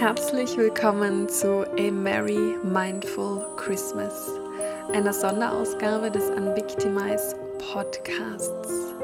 Herzlich 0.00 0.56
willkommen 0.56 1.28
zu 1.28 1.66
A 1.78 1.90
Merry 1.90 2.56
Mindful 2.62 3.46
Christmas, 3.56 4.30
einer 4.94 5.12
Sonderausgabe 5.12 6.10
des 6.10 6.24
Unvictimize 6.30 7.36
Podcasts. 7.70 8.94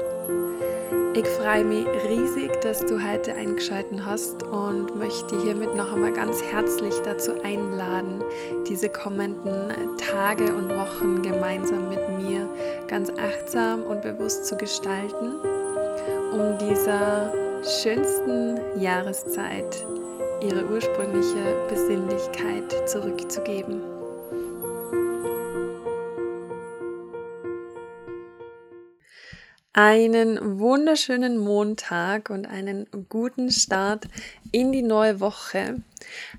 Ich 1.13 1.27
freue 1.27 1.65
mich 1.65 1.85
riesig, 2.09 2.49
dass 2.61 2.83
du 2.83 2.99
heute 2.99 3.35
eingeschaltet 3.35 4.03
hast 4.03 4.41
und 4.41 4.95
möchte 4.97 5.39
hiermit 5.43 5.75
noch 5.75 5.93
einmal 5.93 6.13
ganz 6.13 6.41
herzlich 6.41 6.95
dazu 7.05 7.43
einladen, 7.43 8.23
diese 8.67 8.89
kommenden 8.89 9.71
Tage 9.99 10.51
und 10.51 10.69
Wochen 10.69 11.21
gemeinsam 11.21 11.89
mit 11.89 12.09
mir 12.17 12.49
ganz 12.87 13.11
achtsam 13.11 13.83
und 13.83 14.01
bewusst 14.01 14.47
zu 14.47 14.57
gestalten, 14.57 15.35
um 16.31 16.57
dieser 16.57 17.31
schönsten 17.63 18.59
Jahreszeit 18.81 19.85
ihre 20.41 20.65
ursprüngliche 20.65 21.67
Besinnlichkeit 21.69 22.89
zurückzugeben. 22.89 23.81
Einen 29.73 30.59
wunderschönen 30.59 31.37
Montag 31.37 32.31
und 32.31 32.47
einen 32.47 32.87
guten 33.09 33.51
Start 33.51 34.07
in 34.51 34.71
die 34.71 34.81
neue 34.81 35.19
Woche. 35.19 35.83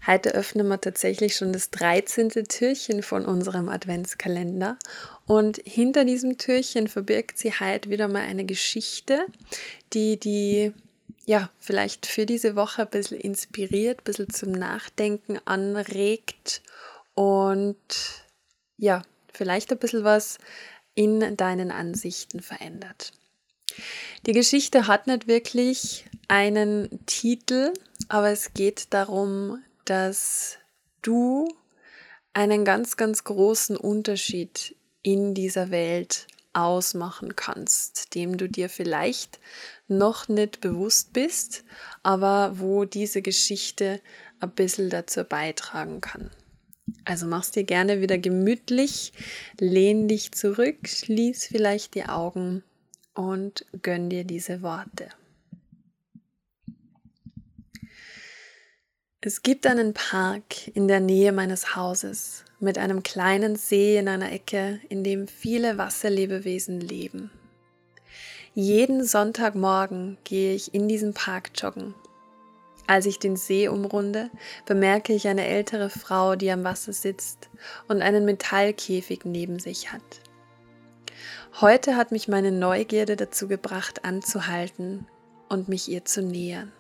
Heute 0.09 0.35
öffnen 0.35 0.67
wir 0.67 0.81
tatsächlich 0.81 1.37
schon 1.37 1.53
das 1.53 1.71
13. 1.71 2.31
Türchen 2.31 3.05
von 3.05 3.25
unserem 3.25 3.69
Adventskalender. 3.69 4.77
Und 5.25 5.61
hinter 5.65 6.05
diesem 6.05 6.37
Türchen 6.37 6.89
verbirgt 6.89 7.39
sie 7.39 7.53
heute 7.53 7.91
wieder 7.91 8.09
mal 8.09 8.23
eine 8.23 8.45
Geschichte, 8.45 9.27
die 9.93 10.19
die 10.19 10.73
ja, 11.29 11.51
vielleicht 11.59 12.07
für 12.07 12.25
diese 12.25 12.57
Woche 12.57 12.83
ein 12.83 12.89
bisschen 12.89 13.21
inspiriert, 13.21 14.01
ein 14.01 14.05
bisschen 14.05 14.31
zum 14.31 14.51
Nachdenken 14.51 15.39
anregt 15.45 16.63
und 17.13 17.77
ja, 18.79 19.03
vielleicht 19.35 19.71
ein 19.71 19.79
bisschen 19.79 20.05
was 20.05 20.39
in 20.95 21.37
deinen 21.37 21.71
Ansichten 21.71 22.41
verändert. 22.41 23.13
Die 24.25 24.33
Geschichte 24.33 24.87
hat 24.87 25.07
nicht 25.07 25.29
wirklich 25.29 26.07
einen 26.29 27.05
Titel, 27.05 27.75
aber 28.09 28.31
es 28.31 28.55
geht 28.55 28.95
darum, 28.95 29.63
dass 29.85 30.57
du 31.03 31.47
einen 32.33 32.65
ganz, 32.65 32.97
ganz 32.97 33.25
großen 33.25 33.77
Unterschied 33.77 34.75
in 35.03 35.35
dieser 35.35 35.71
Welt 35.71 36.27
ausmachen 36.59 37.37
kannst, 37.37 38.15
dem 38.15 38.37
du 38.37 38.49
dir 38.49 38.69
vielleicht 38.69 39.39
noch 39.87 40.29
nicht 40.29 40.61
bewusst 40.61 41.13
bist, 41.13 41.65
aber 42.03 42.59
wo 42.59 42.85
diese 42.85 43.23
Geschichte 43.23 44.01
ein 44.41 44.51
bisschen 44.51 44.91
dazu 44.91 45.25
beitragen 45.25 46.01
kann. 46.01 46.31
Also 47.05 47.27
machst 47.27 47.57
dir 47.57 47.65
gerne 47.65 48.01
wieder 48.01 48.19
gemütlich, 48.19 49.13
lehn 49.59 50.09
dich 50.09 50.33
zurück, 50.33 50.87
schließ 50.87 51.47
vielleicht 51.47 51.95
die 51.95 52.05
Augen 52.05 52.63
und 53.15 53.67
gönn 53.83 54.11
dir 54.11 54.25
diese 54.25 54.63
Worte. 54.63 55.09
Es 59.21 59.43
gibt 59.43 59.67
einen 59.67 59.95
Park 59.95 60.69
in 60.69 60.87
der 60.89 61.01
Nähe 61.01 61.33
meines 61.33 61.75
Hauses 61.75 62.45
mit 62.61 62.79
einem 62.79 63.03
kleinen 63.03 63.57
See 63.57 63.97
in 63.99 64.09
einer 64.09 64.33
Ecke, 64.33 64.81
in 64.89 65.05
dem 65.05 65.29
viele 65.29 65.79
Wasserlebewesen 65.79 66.81
leben. 66.81 67.31
Jeden 68.55 69.05
Sonntagmorgen 69.05 70.19
gehe 70.25 70.55
ich 70.55 70.75
in 70.75 70.89
diesen 70.89 71.15
Park 71.15 71.51
joggen. 71.55 71.95
Als 72.89 73.07
ich 73.07 73.19
den 73.19 73.37
See 73.37 73.69
umrunde, 73.69 74.31
bemerke 74.67 75.13
ich 75.13 75.29
eine 75.29 75.47
ältere 75.47 75.91
Frau, 75.91 76.37
die 76.37 76.51
am 76.51 76.65
Wasser 76.65 76.93
sitzt 76.93 77.51
und 77.87 78.01
einen 78.03 78.25
Metallkäfig 78.25 79.21
neben 79.25 79.59
sich 79.59 79.93
hat. 79.93 80.03
Heute 81.61 81.97
hat 81.97 82.13
mich 82.13 82.29
meine 82.29 82.51
Neugierde 82.51 83.17
dazu 83.17 83.47
gebracht, 83.47 84.05
anzuhalten 84.05 85.07
und 85.49 85.69
mich 85.69 85.89
ihr 85.89 86.05
zu 86.05 86.23
nähern. 86.23 86.73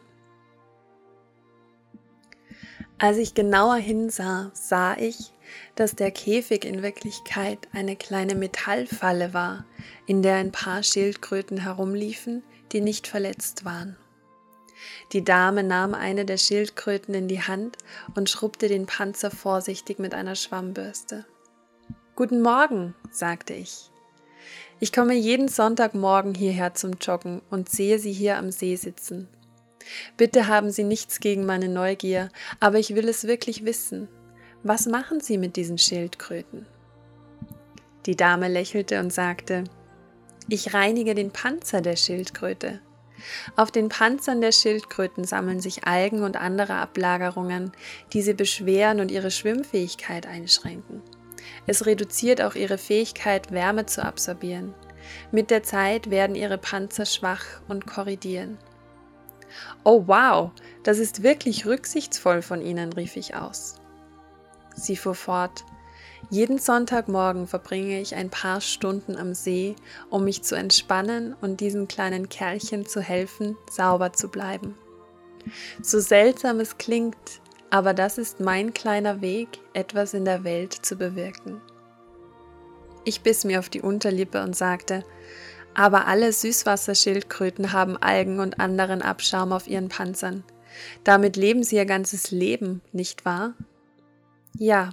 Als 3.00 3.16
ich 3.16 3.34
genauer 3.34 3.76
hinsah, 3.76 4.50
sah 4.54 4.96
ich, 4.96 5.32
dass 5.76 5.94
der 5.94 6.10
Käfig 6.10 6.64
in 6.64 6.82
Wirklichkeit 6.82 7.68
eine 7.72 7.94
kleine 7.94 8.34
Metallfalle 8.34 9.32
war, 9.32 9.64
in 10.06 10.20
der 10.22 10.34
ein 10.36 10.50
paar 10.50 10.82
Schildkröten 10.82 11.58
herumliefen, 11.58 12.42
die 12.72 12.80
nicht 12.80 13.06
verletzt 13.06 13.64
waren. 13.64 13.96
Die 15.12 15.22
Dame 15.22 15.62
nahm 15.62 15.94
eine 15.94 16.24
der 16.24 16.38
Schildkröten 16.38 17.14
in 17.14 17.28
die 17.28 17.42
Hand 17.42 17.78
und 18.16 18.30
schrubbte 18.30 18.66
den 18.66 18.86
Panzer 18.86 19.30
vorsichtig 19.30 20.00
mit 20.00 20.12
einer 20.12 20.34
Schwammbürste. 20.34 21.24
Guten 22.16 22.42
Morgen, 22.42 22.96
sagte 23.12 23.54
ich. 23.54 23.90
Ich 24.80 24.92
komme 24.92 25.14
jeden 25.14 25.46
Sonntagmorgen 25.46 26.34
hierher 26.34 26.74
zum 26.74 26.94
Joggen 27.00 27.42
und 27.48 27.68
sehe 27.68 28.00
Sie 28.00 28.12
hier 28.12 28.38
am 28.38 28.50
See 28.50 28.74
sitzen. 28.74 29.28
Bitte 30.16 30.46
haben 30.46 30.70
Sie 30.70 30.84
nichts 30.84 31.20
gegen 31.20 31.46
meine 31.46 31.68
Neugier, 31.68 32.30
aber 32.60 32.78
ich 32.78 32.94
will 32.94 33.08
es 33.08 33.26
wirklich 33.26 33.64
wissen. 33.64 34.08
Was 34.62 34.86
machen 34.86 35.20
Sie 35.20 35.38
mit 35.38 35.56
diesen 35.56 35.78
Schildkröten? 35.78 36.66
Die 38.06 38.16
Dame 38.16 38.48
lächelte 38.48 39.00
und 39.00 39.12
sagte, 39.12 39.64
ich 40.48 40.72
reinige 40.72 41.14
den 41.14 41.30
Panzer 41.30 41.80
der 41.80 41.96
Schildkröte. 41.96 42.80
Auf 43.56 43.70
den 43.70 43.88
Panzern 43.88 44.40
der 44.40 44.52
Schildkröten 44.52 45.24
sammeln 45.24 45.60
sich 45.60 45.84
Algen 45.84 46.22
und 46.22 46.36
andere 46.36 46.74
Ablagerungen, 46.74 47.72
die 48.12 48.22
sie 48.22 48.34
beschweren 48.34 49.00
und 49.00 49.10
ihre 49.10 49.30
Schwimmfähigkeit 49.30 50.26
einschränken. 50.26 51.02
Es 51.66 51.86
reduziert 51.86 52.40
auch 52.40 52.54
ihre 52.54 52.78
Fähigkeit, 52.78 53.52
Wärme 53.52 53.86
zu 53.86 54.04
absorbieren. 54.04 54.74
Mit 55.32 55.50
der 55.50 55.62
Zeit 55.62 56.10
werden 56.10 56.36
ihre 56.36 56.58
Panzer 56.58 57.06
schwach 57.06 57.44
und 57.68 57.86
korridieren. 57.86 58.58
Oh 59.84 60.04
wow, 60.06 60.50
das 60.82 60.98
ist 60.98 61.22
wirklich 61.22 61.66
rücksichtsvoll 61.66 62.42
von 62.42 62.62
Ihnen, 62.62 62.92
rief 62.92 63.16
ich 63.16 63.34
aus. 63.34 63.76
Sie 64.74 64.96
fuhr 64.96 65.14
fort. 65.14 65.64
Jeden 66.30 66.58
Sonntagmorgen 66.58 67.46
verbringe 67.46 68.00
ich 68.00 68.14
ein 68.14 68.30
paar 68.30 68.60
Stunden 68.60 69.16
am 69.16 69.34
See, 69.34 69.76
um 70.10 70.24
mich 70.24 70.42
zu 70.42 70.56
entspannen 70.56 71.34
und 71.40 71.60
diesen 71.60 71.88
kleinen 71.88 72.28
Kerlchen 72.28 72.86
zu 72.86 73.00
helfen, 73.00 73.56
sauber 73.70 74.12
zu 74.12 74.28
bleiben. 74.28 74.74
So 75.82 76.00
seltsam 76.00 76.60
es 76.60 76.76
klingt, 76.76 77.40
aber 77.70 77.94
das 77.94 78.18
ist 78.18 78.40
mein 78.40 78.74
kleiner 78.74 79.20
Weg, 79.20 79.48
etwas 79.72 80.14
in 80.14 80.24
der 80.24 80.44
Welt 80.44 80.72
zu 80.72 80.96
bewirken. 80.96 81.60
Ich 83.04 83.22
biss 83.22 83.44
mir 83.44 83.58
auf 83.58 83.68
die 83.68 83.80
Unterlippe 83.80 84.42
und 84.42 84.54
sagte, 84.54 85.04
aber 85.78 86.08
alle 86.08 86.32
Süßwasserschildkröten 86.32 87.72
haben 87.72 87.96
Algen 87.96 88.40
und 88.40 88.58
anderen 88.58 89.00
Abschaum 89.00 89.52
auf 89.52 89.68
ihren 89.68 89.88
Panzern. 89.88 90.42
Damit 91.04 91.36
leben 91.36 91.62
sie 91.62 91.76
ihr 91.76 91.86
ganzes 91.86 92.32
Leben, 92.32 92.82
nicht 92.90 93.24
wahr? 93.24 93.54
Ja, 94.56 94.90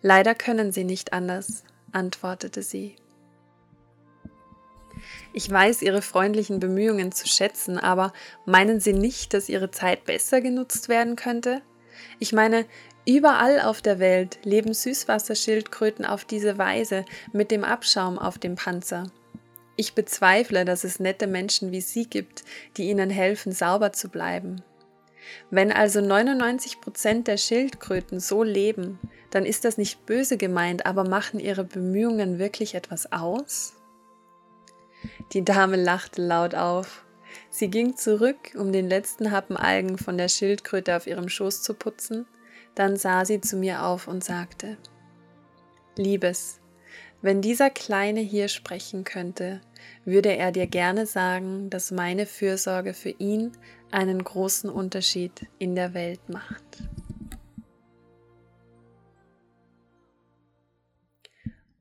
leider 0.00 0.34
können 0.34 0.72
sie 0.72 0.84
nicht 0.84 1.12
anders, 1.12 1.64
antwortete 1.92 2.62
sie. 2.62 2.96
Ich 5.34 5.50
weiß 5.50 5.82
Ihre 5.82 6.00
freundlichen 6.00 6.60
Bemühungen 6.60 7.12
zu 7.12 7.28
schätzen, 7.28 7.76
aber 7.78 8.14
meinen 8.46 8.80
Sie 8.80 8.94
nicht, 8.94 9.34
dass 9.34 9.50
Ihre 9.50 9.70
Zeit 9.70 10.06
besser 10.06 10.40
genutzt 10.40 10.88
werden 10.88 11.16
könnte? 11.16 11.60
Ich 12.18 12.32
meine, 12.32 12.64
überall 13.06 13.60
auf 13.60 13.82
der 13.82 13.98
Welt 13.98 14.38
leben 14.44 14.72
Süßwasserschildkröten 14.72 16.06
auf 16.06 16.24
diese 16.24 16.56
Weise 16.56 17.04
mit 17.34 17.50
dem 17.50 17.64
Abschaum 17.64 18.18
auf 18.18 18.38
dem 18.38 18.54
Panzer. 18.54 19.10
Ich 19.76 19.94
bezweifle, 19.94 20.64
dass 20.64 20.84
es 20.84 21.00
nette 21.00 21.26
Menschen 21.26 21.70
wie 21.70 21.82
Sie 21.82 22.08
gibt, 22.08 22.44
die 22.76 22.88
Ihnen 22.88 23.10
helfen, 23.10 23.52
sauber 23.52 23.92
zu 23.92 24.08
bleiben. 24.08 24.62
Wenn 25.50 25.72
also 25.72 26.00
99 26.00 26.80
Prozent 26.80 27.28
der 27.28 27.36
Schildkröten 27.36 28.20
so 28.20 28.42
leben, 28.42 28.98
dann 29.30 29.44
ist 29.44 29.64
das 29.64 29.76
nicht 29.76 30.06
böse 30.06 30.36
gemeint, 30.36 30.86
aber 30.86 31.08
machen 31.08 31.40
ihre 31.40 31.64
Bemühungen 31.64 32.38
wirklich 32.38 32.74
etwas 32.74 33.12
aus? 33.12 33.74
Die 35.32 35.44
Dame 35.44 35.76
lachte 35.76 36.22
laut 36.22 36.54
auf. 36.54 37.04
Sie 37.50 37.68
ging 37.68 37.96
zurück, 37.96 38.54
um 38.56 38.72
den 38.72 38.88
letzten 38.88 39.30
Happen 39.30 39.56
Algen 39.56 39.98
von 39.98 40.16
der 40.16 40.28
Schildkröte 40.28 40.96
auf 40.96 41.06
ihrem 41.06 41.28
Schoß 41.28 41.62
zu 41.62 41.74
putzen, 41.74 42.26
dann 42.74 42.96
sah 42.96 43.24
sie 43.24 43.40
zu 43.40 43.56
mir 43.56 43.84
auf 43.84 44.08
und 44.08 44.22
sagte, 44.22 44.76
Liebes, 45.96 46.60
wenn 47.22 47.42
dieser 47.42 47.70
Kleine 47.70 48.20
hier 48.20 48.48
sprechen 48.48 49.04
könnte, 49.04 49.60
würde 50.04 50.36
er 50.36 50.52
dir 50.52 50.66
gerne 50.66 51.06
sagen, 51.06 51.70
dass 51.70 51.90
meine 51.90 52.26
Fürsorge 52.26 52.94
für 52.94 53.10
ihn 53.10 53.52
einen 53.90 54.22
großen 54.22 54.70
Unterschied 54.70 55.46
in 55.58 55.74
der 55.74 55.94
Welt 55.94 56.28
macht. 56.28 56.82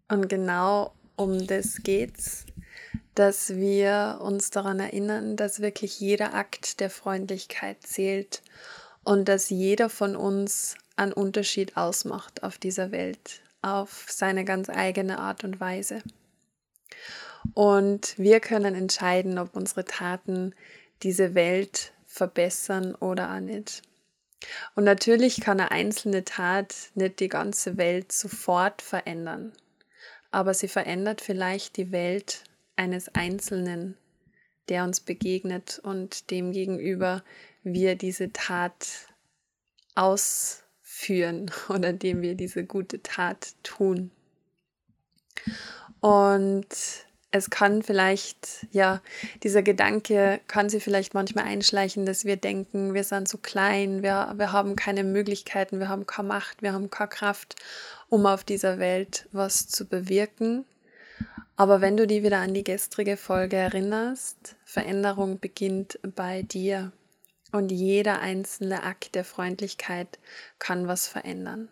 Und 0.07 0.29
genau 0.29 0.93
um 1.15 1.47
das 1.47 1.81
geht's, 1.83 2.45
dass 3.15 3.55
wir 3.55 4.19
uns 4.21 4.49
daran 4.49 4.79
erinnern, 4.79 5.35
dass 5.35 5.61
wirklich 5.61 5.99
jeder 5.99 6.33
Akt 6.33 6.79
der 6.79 6.89
Freundlichkeit 6.89 7.81
zählt 7.81 8.43
und 9.03 9.27
dass 9.29 9.49
jeder 9.49 9.89
von 9.89 10.15
uns 10.15 10.75
einen 10.97 11.13
Unterschied 11.13 11.77
ausmacht 11.77 12.43
auf 12.43 12.57
dieser 12.57 12.91
Welt, 12.91 13.41
auf 13.65 14.05
seine 14.09 14.45
ganz 14.45 14.69
eigene 14.69 15.19
Art 15.19 15.43
und 15.43 15.59
Weise. 15.59 16.01
Und 17.53 18.17
wir 18.17 18.39
können 18.39 18.75
entscheiden, 18.75 19.37
ob 19.37 19.55
unsere 19.55 19.85
Taten 19.85 20.53
diese 21.03 21.35
Welt 21.35 21.93
verbessern 22.05 22.95
oder 22.95 23.33
auch 23.33 23.39
nicht. 23.39 23.81
Und 24.75 24.83
natürlich 24.83 25.41
kann 25.41 25.59
eine 25.59 25.71
einzelne 25.71 26.23
Tat 26.23 26.75
nicht 26.93 27.19
die 27.19 27.29
ganze 27.29 27.77
Welt 27.77 28.11
sofort 28.11 28.81
verändern, 28.81 29.53
aber 30.31 30.53
sie 30.53 30.67
verändert 30.67 31.21
vielleicht 31.21 31.77
die 31.77 31.91
Welt 31.91 32.43
eines 32.75 33.13
Einzelnen, 33.15 33.97
der 34.69 34.83
uns 34.83 34.99
begegnet 34.99 35.79
und 35.79 36.29
dem 36.31 36.51
gegenüber 36.51 37.23
wir 37.63 37.95
diese 37.95 38.31
Tat 38.31 39.07
ausführen 40.95 41.51
oder 41.69 41.93
dem 41.93 42.21
wir 42.21 42.35
diese 42.35 42.65
gute 42.65 43.01
Tat 43.01 43.53
tun. 43.63 44.11
Und 45.99 46.67
es 47.31 47.49
kann 47.49 47.83
vielleicht, 47.83 48.67
ja, 48.71 49.01
dieser 49.43 49.61
Gedanke 49.61 50.39
kann 50.47 50.69
sie 50.69 50.79
vielleicht 50.79 51.13
manchmal 51.13 51.45
einschleichen, 51.45 52.05
dass 52.05 52.23
wir 52.23 52.37
denken, 52.37 52.93
wir 52.93 53.03
sind 53.03 53.27
so 53.27 53.37
klein, 53.37 54.03
wir, 54.03 54.33
wir 54.37 54.53
haben 54.53 54.77
keine 54.77 55.03
Möglichkeiten, 55.03 55.79
wir 55.79 55.89
haben 55.89 56.05
keine 56.05 56.29
Macht, 56.29 56.61
wir 56.61 56.71
haben 56.71 56.89
keine 56.89 57.09
Kraft, 57.09 57.55
um 58.07 58.25
auf 58.25 58.45
dieser 58.45 58.79
Welt 58.79 59.27
was 59.33 59.67
zu 59.67 59.85
bewirken. 59.85 60.63
Aber 61.57 61.81
wenn 61.81 61.97
du 61.97 62.07
dich 62.07 62.23
wieder 62.23 62.39
an 62.39 62.53
die 62.53 62.63
gestrige 62.63 63.17
Folge 63.17 63.57
erinnerst, 63.57 64.55
Veränderung 64.63 65.39
beginnt 65.39 65.99
bei 66.15 66.41
dir 66.41 66.91
und 67.55 67.71
jeder 67.71 68.19
einzelne 68.19 68.83
Akt 68.83 69.15
der 69.15 69.25
Freundlichkeit 69.25 70.19
kann 70.59 70.87
was 70.87 71.07
verändern. 71.07 71.69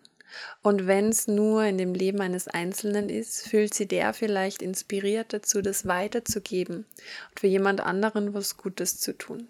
Und 0.62 0.86
wenn 0.86 1.10
es 1.10 1.28
nur 1.28 1.64
in 1.64 1.78
dem 1.78 1.94
Leben 1.94 2.20
eines 2.20 2.48
Einzelnen 2.48 3.08
ist, 3.08 3.48
fühlt 3.48 3.74
sie 3.74 3.86
der 3.86 4.14
vielleicht 4.14 4.62
inspiriert 4.62 5.32
dazu, 5.32 5.62
das 5.62 5.86
weiterzugeben 5.86 6.86
und 7.30 7.40
für 7.40 7.46
jemand 7.46 7.80
anderen 7.80 8.34
was 8.34 8.56
Gutes 8.56 8.98
zu 8.98 9.16
tun. 9.16 9.48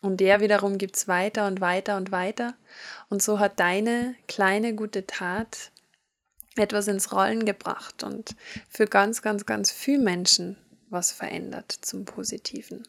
Und 0.00 0.18
der 0.18 0.40
wiederum 0.40 0.76
gibt 0.76 0.96
es 0.96 1.08
weiter 1.08 1.46
und 1.46 1.60
weiter 1.60 1.96
und 1.96 2.12
weiter. 2.12 2.54
Und 3.08 3.22
so 3.22 3.38
hat 3.38 3.58
deine 3.58 4.14
kleine 4.28 4.74
gute 4.74 5.06
Tat 5.06 5.70
etwas 6.56 6.88
ins 6.88 7.12
Rollen 7.12 7.46
gebracht 7.46 8.02
und 8.02 8.36
für 8.68 8.86
ganz, 8.86 9.22
ganz, 9.22 9.46
ganz 9.46 9.70
viele 9.70 10.02
Menschen 10.02 10.56
was 10.90 11.10
verändert 11.10 11.72
zum 11.72 12.04
Positiven. 12.04 12.86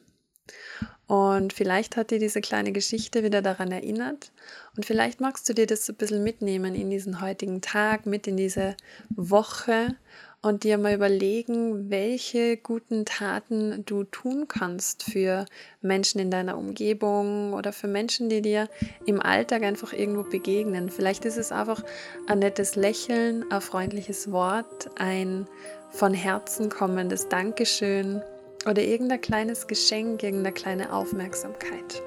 Und 1.08 1.54
vielleicht 1.54 1.98
hat 1.98 2.10
dir 2.10 2.18
diese 2.18 2.42
kleine 2.42 2.72
Geschichte 2.72 3.24
wieder 3.24 3.42
daran 3.42 3.72
erinnert. 3.72 4.32
Und 4.76 4.86
vielleicht 4.86 5.22
magst 5.22 5.48
du 5.48 5.54
dir 5.54 5.68
das 5.68 5.86
so 5.86 5.94
ein 5.94 5.98
bisschen 5.98 6.24
mitnehmen 6.24 6.74
in 6.74 6.90
diesen 6.90 7.22
heutigen 7.22 7.62
Tag, 7.62 8.08
mit 8.08 8.26
in 8.26 8.38
diese 8.38 8.76
Woche 9.10 9.96
und 10.42 10.64
dir 10.64 10.78
mal 10.78 10.94
überlegen, 10.94 11.90
welche 11.90 12.58
guten 12.58 13.06
Taten 13.06 13.84
du 13.86 14.04
tun 14.04 14.48
kannst 14.48 15.04
für 15.04 15.46
Menschen 15.82 16.20
in 16.20 16.30
deiner 16.30 16.58
Umgebung 16.58 17.54
oder 17.54 17.74
für 17.74 17.88
Menschen, 17.88 18.30
die 18.30 18.42
dir 18.42 18.70
im 19.06 19.20
Alltag 19.20 19.64
einfach 19.64 19.94
irgendwo 19.94 20.24
begegnen. 20.24 20.90
Vielleicht 20.90 21.26
ist 21.26 21.38
es 21.38 21.52
einfach 21.52 21.84
ein 22.28 22.40
nettes 22.40 22.76
Lächeln, 22.76 23.44
ein 23.52 23.62
freundliches 23.62 24.32
Wort, 24.32 24.90
ein 24.98 25.48
von 25.90 26.14
Herzen 26.14 26.70
kommendes 26.70 27.28
Dankeschön 27.28 28.22
oder 28.66 28.82
irgendein 28.82 29.22
kleines 29.22 29.68
Geschenk, 29.68 30.24
irgendeine 30.24 30.54
kleine 30.54 30.94
Aufmerksamkeit. 30.94 32.02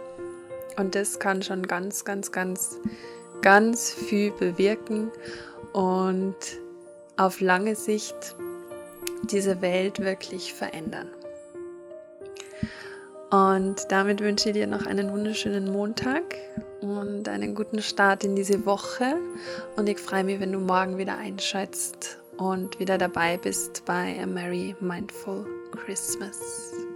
Und 0.76 0.94
das 0.94 1.18
kann 1.18 1.42
schon 1.42 1.66
ganz, 1.66 2.04
ganz, 2.04 2.32
ganz, 2.32 2.78
ganz 3.42 3.90
viel 3.90 4.30
bewirken 4.32 5.10
und 5.72 6.36
auf 7.16 7.40
lange 7.40 7.74
Sicht 7.74 8.36
diese 9.30 9.60
Welt 9.60 10.00
wirklich 10.00 10.54
verändern. 10.54 11.08
Und 13.30 13.90
damit 13.90 14.20
wünsche 14.20 14.48
ich 14.48 14.54
dir 14.54 14.66
noch 14.66 14.86
einen 14.86 15.12
wunderschönen 15.12 15.70
Montag 15.70 16.22
und 16.80 17.28
einen 17.28 17.54
guten 17.54 17.82
Start 17.82 18.24
in 18.24 18.36
diese 18.36 18.64
Woche. 18.64 19.16
Und 19.76 19.88
ich 19.88 19.98
freue 19.98 20.24
mich, 20.24 20.40
wenn 20.40 20.52
du 20.52 20.60
morgen 20.60 20.96
wieder 20.96 21.18
einschaltest 21.18 22.18
und 22.38 22.78
wieder 22.80 22.96
dabei 22.96 23.36
bist 23.36 23.84
bei 23.84 24.18
A 24.22 24.26
Merry 24.26 24.74
Mindful 24.80 25.57
Christmas. 25.76 26.87